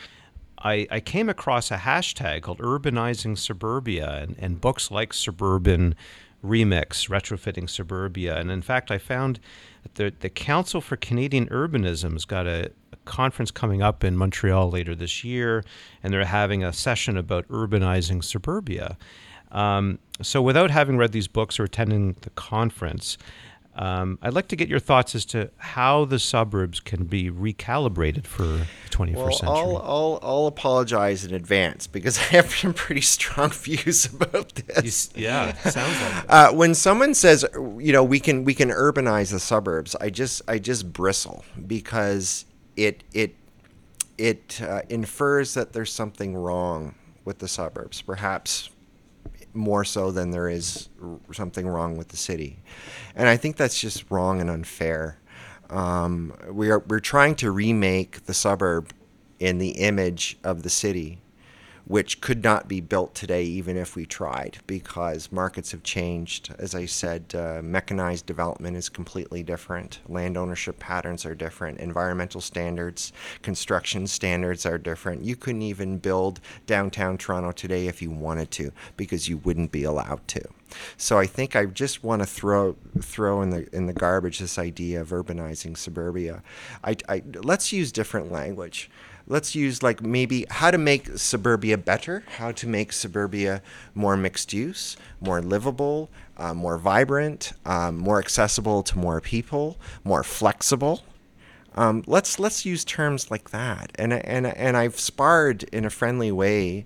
[0.65, 5.93] I, I came across a hashtag called urbanizing suburbia, and, and books like Suburban
[6.43, 9.39] Remix, retrofitting suburbia, and in fact, I found
[9.83, 14.17] that the the Council for Canadian Urbanism has got a, a conference coming up in
[14.17, 15.63] Montreal later this year,
[16.01, 18.97] and they're having a session about urbanizing suburbia.
[19.51, 23.17] Um, so, without having read these books or attending the conference,
[23.75, 28.25] um, I'd like to get your thoughts as to how the suburbs can be recalibrated
[28.25, 29.47] for the 21st Well, century.
[29.55, 35.07] I'll, I'll, I'll apologize in advance because I have some pretty strong views about this.
[35.07, 36.29] s- yeah, sounds like it.
[36.29, 37.45] Uh, when someone says,
[37.79, 42.45] you know, we can we can urbanize the suburbs, I just I just bristle because
[42.77, 43.35] it it
[44.17, 48.69] it uh, infers that there's something wrong with the suburbs, perhaps
[49.55, 52.59] more so than there is r- something wrong with the city,
[53.15, 55.19] and I think that's just wrong and unfair.
[55.69, 58.91] Um, we are we're trying to remake the suburb
[59.39, 61.19] in the image of the city,
[61.85, 66.53] which could not be built today even if we tried because markets have changed.
[66.57, 69.99] As I said, uh, mechanized development is completely different.
[70.07, 71.79] Land ownership patterns are different.
[71.79, 75.23] Environmental standards, construction standards are different.
[75.23, 79.83] You couldn't even build downtown Toronto today if you wanted to because you wouldn't be
[79.83, 80.41] allowed to.
[80.97, 84.57] So I think I just want to throw throw in the in the garbage this
[84.57, 86.41] idea of urbanizing suburbia.
[86.83, 88.89] I, I let's use different language.
[89.27, 93.61] Let's use like maybe how to make suburbia better, how to make suburbia
[93.95, 100.23] more mixed use, more livable, uh, more vibrant, um, more accessible to more people, more
[100.23, 101.03] flexible.
[101.75, 103.91] Um, let's let's use terms like that.
[103.95, 106.85] And and and I've sparred in a friendly way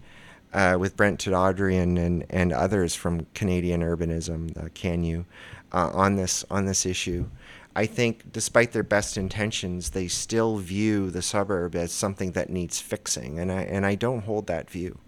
[0.54, 5.26] uh, with Brent Toderian and, and others from Canadian Urbanism, uh, CanU,
[5.72, 7.28] uh, on this on this issue.
[7.76, 12.80] I think, despite their best intentions, they still view the suburb as something that needs
[12.82, 15.00] fixing, and I and I don't hold that view.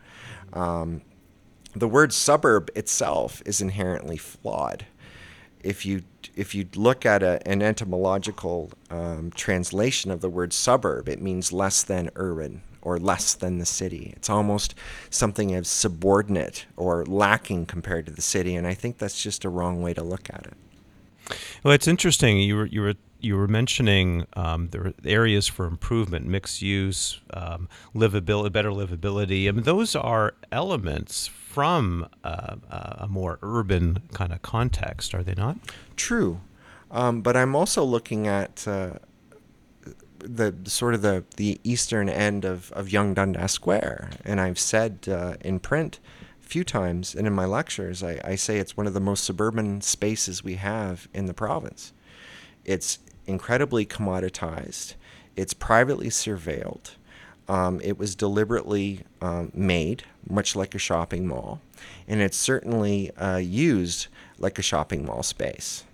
[0.54, 1.02] Um,
[1.76, 4.86] the word suburb itself is inherently flawed.
[5.64, 6.04] If you
[6.36, 11.52] if you look at a, an etymological um, translation of the word suburb, it means
[11.52, 14.14] less than urban or less than the city.
[14.16, 14.76] It's almost
[15.10, 19.50] something as subordinate or lacking compared to the city, and I think that's just a
[19.50, 20.54] wrong way to look at it.
[21.64, 22.38] Well, it's interesting.
[22.38, 27.70] You were you were you were mentioning um, the areas for improvement, mixed use, um,
[27.96, 29.48] livability, better livability.
[29.48, 35.36] I mean, those are elements from uh, a more urban kind of context, are they
[35.36, 35.58] not?
[35.96, 36.42] True,
[36.90, 38.94] um, but I'm also looking at uh,
[40.20, 45.08] the sort of the, the eastern end of, of Yonge Dundas Square, and I've said
[45.08, 46.00] uh, in print
[46.52, 49.80] few times and in my lectures, I, I say it's one of the most suburban
[49.80, 51.94] spaces we have in the province.
[52.66, 54.96] It's incredibly commoditized.
[55.38, 56.96] It's privately surveilled.
[57.48, 61.62] Um, it was deliberately um, made, much like a shopping mall,
[62.06, 65.86] and it's certainly uh, used like a shopping mall space.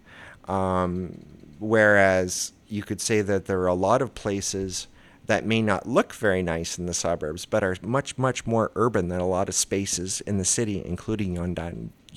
[0.47, 1.23] Um,
[1.59, 4.87] whereas you could say that there are a lot of places
[5.27, 9.09] that may not look very nice in the suburbs, but are much, much more urban
[9.09, 11.55] than a lot of spaces in the city, including Yonge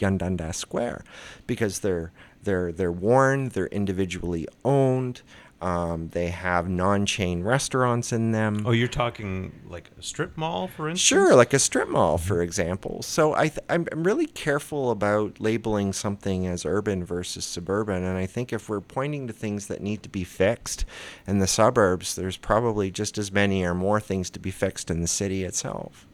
[0.00, 1.04] Dundas Square,
[1.46, 5.22] because they're they're they're worn, they're individually owned,
[5.60, 8.62] um, they have non-chain restaurants in them.
[8.64, 11.06] Oh, you're talking like a strip mall, for instance?
[11.06, 13.02] Sure, like a strip mall, for example.
[13.02, 18.16] So I th- I'm, I'm really careful about labeling something as urban versus suburban, and
[18.16, 20.86] I think if we're pointing to things that need to be fixed
[21.26, 25.02] in the suburbs, there's probably just as many or more things to be fixed in
[25.02, 26.06] the city itself.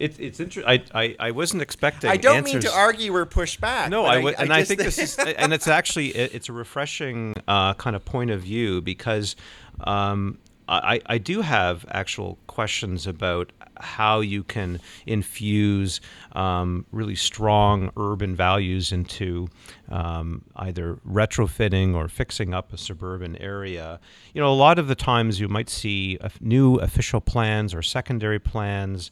[0.00, 0.82] It, it's interesting.
[0.94, 2.10] I, I, wasn't expecting.
[2.10, 2.54] I don't answers.
[2.54, 3.90] mean to argue or push back.
[3.90, 7.34] No, I, w- I and I, think this is, and it's actually it's a refreshing
[7.46, 9.36] uh, kind of point of view because
[9.80, 10.38] um,
[10.70, 16.00] I, I do have actual questions about how you can infuse
[16.32, 19.48] um, really strong urban values into
[19.90, 23.98] um, either retrofitting or fixing up a suburban area.
[24.32, 28.38] You know, a lot of the times you might see new official plans or secondary
[28.38, 29.10] plans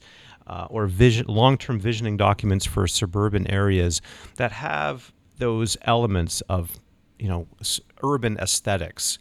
[0.49, 4.01] uh, or vision, long-term visioning documents for suburban areas
[4.35, 6.79] that have those elements of,
[7.19, 7.47] you know,
[8.03, 9.19] urban aesthetics,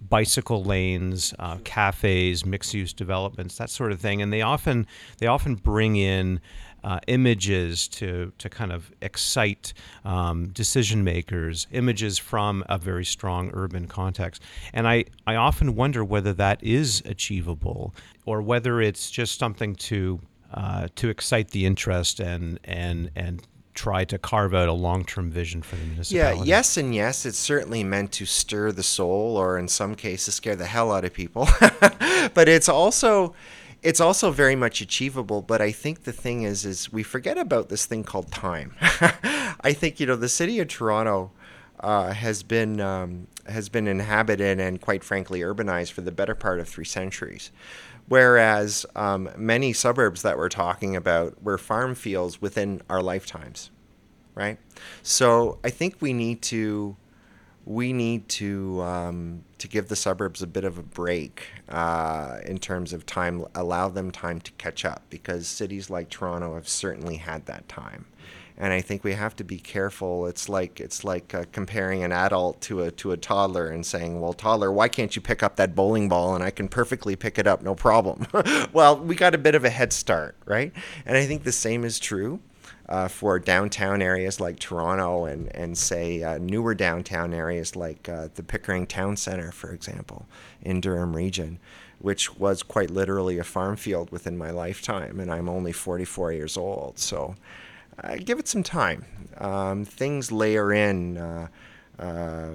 [0.00, 4.86] bicycle lanes, uh, cafes, mixed-use developments, that sort of thing, and they often
[5.18, 6.40] they often bring in.
[6.84, 13.50] Uh, images to to kind of excite um, decision makers, images from a very strong
[13.52, 14.40] urban context,
[14.72, 20.20] and I I often wonder whether that is achievable or whether it's just something to
[20.52, 23.46] uh, to excite the interest and and and
[23.78, 26.38] try to carve out a long-term vision for the municipality.
[26.40, 27.24] Yeah, yes and yes.
[27.24, 31.04] It's certainly meant to stir the soul, or in some cases, scare the hell out
[31.04, 31.46] of people.
[32.34, 33.34] but it's also
[33.80, 35.42] it's also very much achievable.
[35.42, 38.74] But I think the thing is, is we forget about this thing called time.
[38.80, 41.30] I think you know the city of Toronto.
[41.80, 46.58] Uh, has been um, has been inhabited and quite frankly urbanized for the better part
[46.58, 47.52] of three centuries.
[48.08, 53.70] Whereas um, many suburbs that we're talking about were farm fields within our lifetimes,
[54.34, 54.58] right?
[55.02, 56.96] So I think we need to
[57.66, 62.56] we need to um, to give the suburbs a bit of a break uh, in
[62.58, 67.16] terms of time, allow them time to catch up because cities like Toronto have certainly
[67.16, 68.06] had that time
[68.60, 70.26] and I think we have to be careful.
[70.26, 74.20] It's like it's like uh, comparing an adult to a to a toddler and saying,
[74.20, 77.38] "Well, toddler, why can't you pick up that bowling ball and I can perfectly pick
[77.38, 78.26] it up, no problem."
[78.72, 80.72] well, we got a bit of a head start, right?
[81.06, 82.40] And I think the same is true.
[82.88, 88.28] Uh, for downtown areas like Toronto and, and say uh, newer downtown areas like uh,
[88.34, 90.24] the Pickering Town Center, for example,
[90.62, 91.58] in Durham region,
[91.98, 96.56] which was quite literally a farm field within my lifetime, and I'm only 44 years
[96.56, 96.98] old.
[96.98, 97.34] So
[98.02, 99.04] uh, give it some time.
[99.38, 101.18] Um, things layer in.
[101.18, 101.48] Uh,
[101.98, 102.54] uh,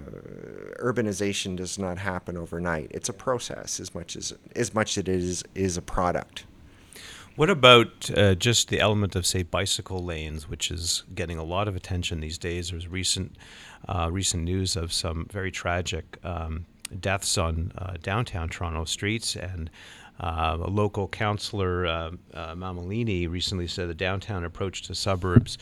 [0.80, 2.88] urbanization does not happen overnight.
[2.92, 6.46] It's a process as much as as much as it is is a product.
[7.36, 11.68] What about uh, just the element of, say, bicycle lanes, which is getting a lot
[11.68, 12.70] of attention these days?
[12.70, 13.36] There's recent
[13.88, 16.66] uh, recent news of some very tragic um,
[17.00, 19.70] deaths on uh, downtown Toronto streets, and
[20.20, 25.58] uh, a local councillor, uh, uh, Mammoliti, recently said the downtown approach to suburbs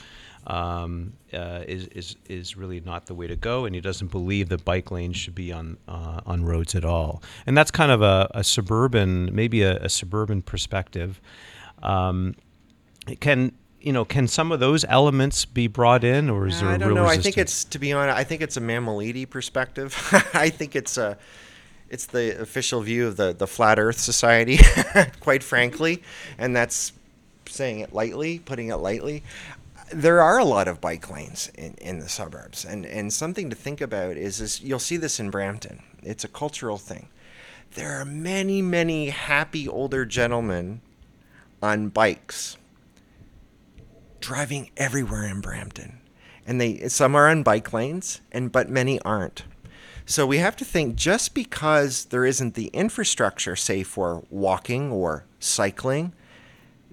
[0.47, 4.49] um, uh, is, is is really not the way to go, and he doesn't believe
[4.49, 7.21] that bike lanes should be on uh, on roads at all.
[7.45, 11.21] And that's kind of a, a suburban, maybe a, a suburban perspective.
[11.83, 12.35] Um,
[13.19, 14.03] can you know?
[14.03, 16.69] Can some of those elements be brought in, or is there?
[16.69, 17.05] I a don't know.
[17.05, 18.17] I think it's to be honest.
[18.17, 19.95] I think it's a Mammoliti perspective.
[20.33, 21.17] I think it's a,
[21.91, 24.59] it's the official view of the the Flat Earth Society,
[25.19, 26.01] quite frankly,
[26.37, 26.93] and that's
[27.47, 29.23] saying it lightly, putting it lightly.
[29.93, 33.57] There are a lot of bike lanes in, in the suburbs, and, and something to
[33.57, 35.83] think about is, is you'll see this in Brampton.
[36.01, 37.09] It's a cultural thing.
[37.73, 40.79] There are many, many happy older gentlemen
[41.61, 42.57] on bikes
[44.21, 45.99] driving everywhere in Brampton.
[46.47, 49.43] And they some are on bike lanes and but many aren't.
[50.11, 55.23] So we have to think just because there isn't the infrastructure say for walking or
[55.39, 56.11] cycling,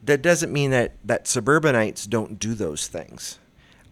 [0.05, 3.41] that doesn't mean that that suburbanites don't do those things.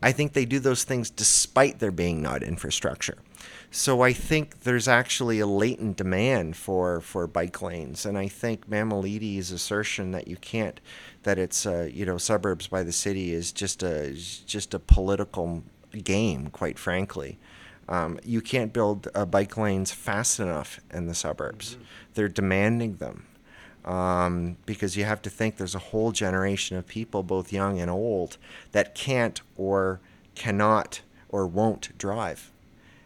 [0.01, 3.19] I think they do those things despite there being not infrastructure.
[3.73, 8.71] So I think there's actually a latent demand for, for bike lanes, and I think
[8.71, 10.81] Mammoliti's assertion that you can't,
[11.25, 15.65] that it's uh, you know suburbs by the city is just a just a political
[16.05, 17.41] game, quite frankly.
[17.89, 21.77] Um, you can't build uh, bike lanes fast enough in the suburbs.
[22.15, 23.27] They're demanding them
[23.85, 27.91] um, because you have to think there's a whole generation of people, both young and
[27.91, 28.39] old,
[28.73, 30.01] that can't or
[30.35, 32.51] cannot or won't drive.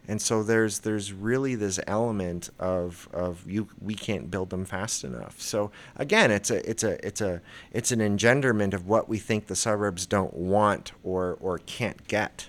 [0.09, 5.05] And so there's there's really this element of, of you we can't build them fast
[5.05, 5.41] enough.
[5.41, 9.47] So again, it's a it's a it's a it's an engenderment of what we think
[9.47, 12.47] the suburbs don't want or or can't get.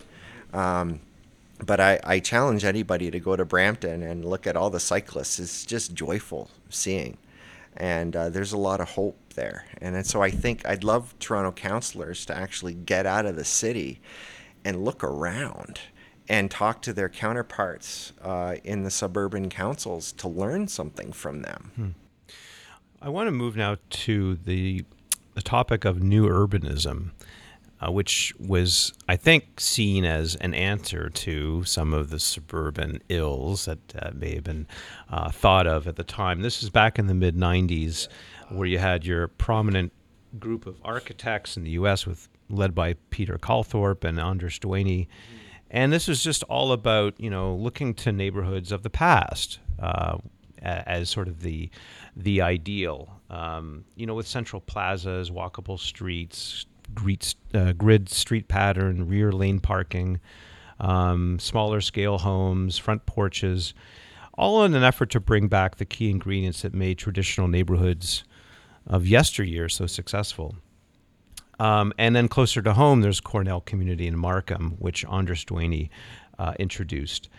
[0.53, 1.01] Um,
[1.65, 5.39] but I, I challenge anybody to go to Brampton and look at all the cyclists.
[5.39, 7.17] It's just joyful seeing
[7.77, 9.65] and uh, there's a lot of hope there.
[9.81, 13.45] And, and so I think I'd love Toronto councillors to actually get out of the
[13.45, 14.01] city
[14.65, 15.79] and look around
[16.27, 21.95] and talk to their counterparts uh, in the suburban councils to learn something from them.
[23.01, 24.85] I want to move now to the
[25.33, 27.11] the topic of new urbanism,
[27.81, 33.65] uh, which was, I think, seen as an answer to some of the suburban ills
[33.65, 34.67] that uh, may have been
[35.09, 36.41] uh, thought of at the time.
[36.41, 38.07] This is back in the mid '90s,
[38.49, 39.91] where you had your prominent
[40.39, 42.05] group of architects in the U.S.
[42.05, 45.07] with led by Peter Calthorpe and Andres Duany.
[45.69, 50.17] And this was just all about, you know, looking to neighborhoods of the past uh,
[50.61, 51.69] as sort of the
[52.15, 53.21] the ideal.
[53.29, 59.59] Um, you know, with central plazas, walkable streets, grid, uh, grid street pattern, rear lane
[59.59, 60.19] parking,
[60.79, 63.73] um, smaller scale homes, front porches,
[64.33, 68.23] all in an effort to bring back the key ingredients that made traditional neighborhoods
[68.87, 70.55] of yesteryear so successful.
[71.59, 75.89] Um, and then closer to home, there's Cornell Community in Markham, which Andres Duany
[76.39, 77.29] uh, introduced.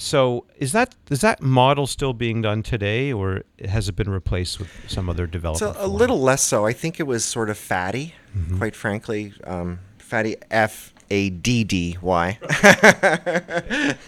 [0.00, 4.58] So, is that is that model still being done today, or has it been replaced
[4.58, 5.76] with some other development?
[5.76, 5.92] a, a form?
[5.98, 6.64] little less so.
[6.64, 8.14] I think it was sort of fatty,
[8.56, 9.34] quite frankly.
[9.44, 12.38] Um, fatty F A D D Y.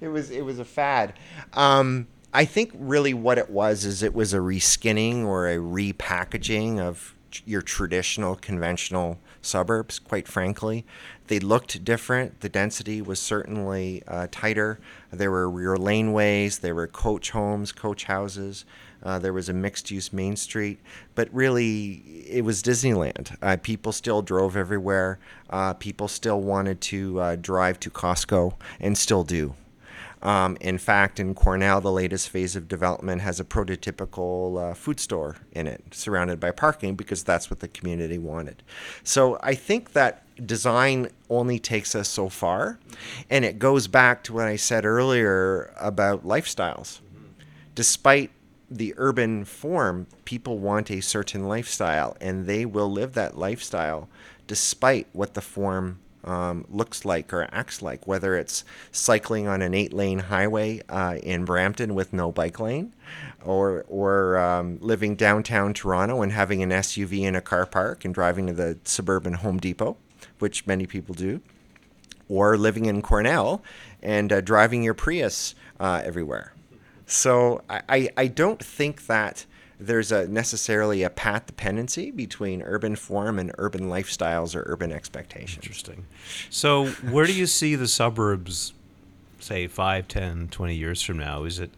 [0.00, 1.14] It was it was a fad.
[1.54, 6.78] Um, I think really what it was is it was a reskinning or a repackaging
[6.78, 7.14] of
[7.44, 9.98] your traditional conventional suburbs.
[9.98, 10.84] Quite frankly,
[11.26, 12.40] they looked different.
[12.40, 14.78] The density was certainly uh, tighter.
[15.10, 16.60] There were rear laneways.
[16.60, 18.64] There were coach homes, coach houses.
[19.02, 20.78] Uh, there was a mixed-use Main Street,
[21.16, 21.94] but really,
[22.28, 23.36] it was Disneyland.
[23.42, 25.18] Uh, people still drove everywhere.
[25.50, 29.54] Uh, people still wanted to uh, drive to Costco, and still do.
[30.22, 35.00] Um, in fact, in Cornell, the latest phase of development has a prototypical uh, food
[35.00, 38.62] store in it, surrounded by parking, because that's what the community wanted.
[39.02, 42.78] So I think that design only takes us so far,
[43.28, 47.00] and it goes back to what I said earlier about lifestyles.
[47.74, 48.30] Despite
[48.70, 54.08] the urban form, people want a certain lifestyle, and they will live that lifestyle
[54.46, 59.74] despite what the form um, looks like or acts like, whether it's cycling on an
[59.74, 62.92] eight lane highway uh, in Brampton with no bike lane,
[63.44, 68.14] or, or um, living downtown Toronto and having an SUV in a car park and
[68.14, 69.96] driving to the suburban Home Depot,
[70.38, 71.40] which many people do,
[72.28, 73.62] or living in Cornell
[74.02, 76.54] and uh, driving your Prius uh, everywhere.
[77.06, 79.44] So I, I, I don't think that
[79.86, 85.64] there's a necessarily a path dependency between urban form and urban lifestyles or urban expectations.
[85.64, 86.06] Interesting.
[86.50, 88.72] So, where do you see the suburbs,
[89.40, 91.44] say, 5, 10, 20 years from now?
[91.44, 91.70] Is it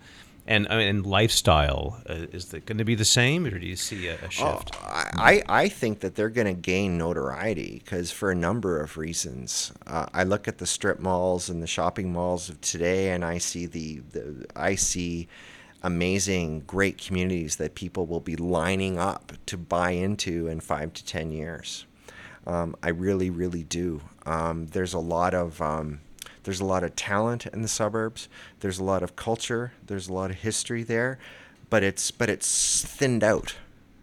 [0.46, 3.66] and I mean, and lifestyle uh, is it going to be the same, or do
[3.66, 4.72] you see a, a shift?
[4.74, 8.98] Oh, I I think that they're going to gain notoriety because for a number of
[8.98, 9.72] reasons.
[9.86, 13.38] Uh, I look at the strip malls and the shopping malls of today, and I
[13.38, 15.28] see the, the I see
[15.84, 21.04] amazing, great communities that people will be lining up to buy into in five to
[21.04, 21.86] ten years.
[22.46, 24.00] Um, I really, really do.
[24.26, 26.00] Um, there's a lot of um,
[26.42, 28.28] there's a lot of talent in the suburbs.
[28.60, 29.72] There's a lot of culture.
[29.86, 31.18] There's a lot of history there,
[31.70, 33.56] but it's but it's thinned out,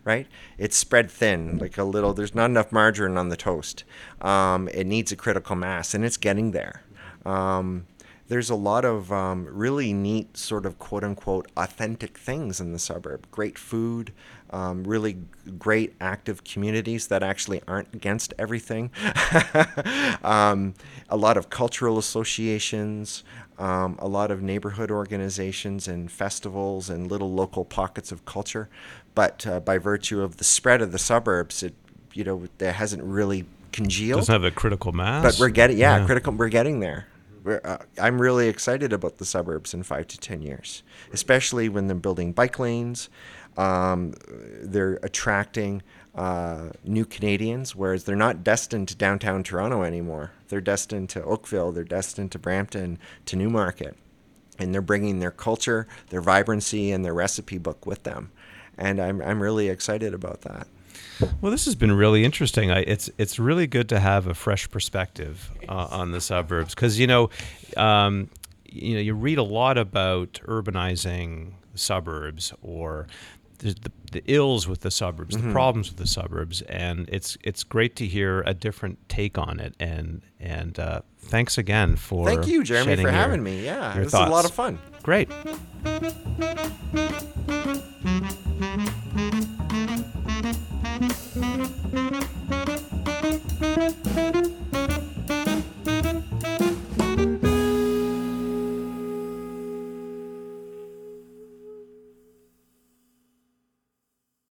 [0.03, 0.27] right?
[0.59, 2.13] It's spread thin, like a little.
[2.13, 3.83] There's not enough margarine on the toast.
[4.21, 6.83] Um, it needs a critical mass, and it's getting there.
[7.25, 7.87] Um,
[8.31, 12.79] there's a lot of um, really neat sort of quote unquote authentic things in the
[12.79, 13.27] suburb.
[13.29, 14.13] Great food,
[14.51, 15.17] um, really
[15.59, 18.89] great active communities that actually aren't against everything.
[20.23, 20.73] um,
[21.09, 23.25] a lot of cultural associations,
[23.59, 28.69] um, a lot of neighborhood organizations and festivals and little local pockets of culture.
[29.13, 31.75] But uh, by virtue of the spread of the suburbs, it
[32.13, 34.21] you know there hasn't really congealed.
[34.21, 35.21] Doesn't have a critical mass.
[35.21, 36.05] But we're getting yeah, yeah.
[36.05, 36.31] critical.
[36.31, 37.07] We're getting there
[37.45, 41.95] uh, I'm really excited about the suburbs in five to ten years, especially when they're
[41.95, 43.09] building bike lanes.
[43.57, 44.13] Um,
[44.61, 45.81] they're attracting
[46.15, 50.31] uh, new Canadians, whereas they're not destined to downtown Toronto anymore.
[50.49, 53.97] They're destined to Oakville, they're destined to Brampton, to Newmarket.
[54.59, 58.31] And they're bringing their culture, their vibrancy, and their recipe book with them.
[58.77, 60.67] And I'm, I'm really excited about that.
[61.41, 62.71] Well, this has been really interesting.
[62.71, 66.99] I, it's it's really good to have a fresh perspective uh, on the suburbs because
[66.99, 67.29] you know,
[67.77, 68.29] um,
[68.65, 73.07] you know, you read a lot about urbanizing suburbs or
[73.61, 75.47] the, the ills with the suburbs, mm-hmm.
[75.47, 79.59] the problems with the suburbs, and it's it's great to hear a different take on
[79.59, 79.75] it.
[79.79, 83.63] And and uh, thanks again for thank you, Jeremy, for your, having me.
[83.63, 84.25] Yeah, this thoughts.
[84.25, 84.79] is a lot of fun.
[85.03, 85.29] Great.